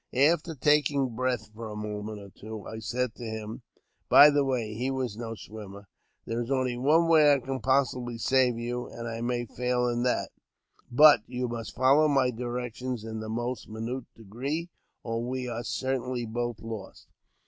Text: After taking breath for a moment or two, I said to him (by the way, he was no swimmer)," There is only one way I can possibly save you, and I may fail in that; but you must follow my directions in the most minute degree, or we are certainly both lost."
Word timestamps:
After 0.15 0.55
taking 0.55 1.15
breath 1.15 1.49
for 1.53 1.67
a 1.69 1.75
moment 1.75 2.19
or 2.19 2.31
two, 2.31 2.65
I 2.65 2.79
said 2.79 3.13
to 3.13 3.23
him 3.23 3.61
(by 4.09 4.31
the 4.31 4.43
way, 4.43 4.73
he 4.73 4.89
was 4.89 5.15
no 5.15 5.35
swimmer)," 5.35 5.87
There 6.25 6.41
is 6.41 6.49
only 6.49 6.75
one 6.75 7.07
way 7.07 7.31
I 7.31 7.39
can 7.39 7.59
possibly 7.59 8.17
save 8.17 8.57
you, 8.57 8.87
and 8.87 9.07
I 9.07 9.21
may 9.21 9.45
fail 9.45 9.87
in 9.87 10.01
that; 10.01 10.31
but 10.89 11.21
you 11.27 11.47
must 11.47 11.75
follow 11.75 12.07
my 12.07 12.31
directions 12.31 13.03
in 13.03 13.19
the 13.19 13.29
most 13.29 13.69
minute 13.69 14.05
degree, 14.15 14.71
or 15.03 15.21
we 15.23 15.47
are 15.47 15.61
certainly 15.63 16.25
both 16.25 16.61
lost." 16.61 17.07